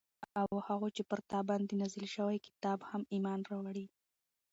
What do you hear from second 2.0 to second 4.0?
شوي كتاب هم ايمان راوړي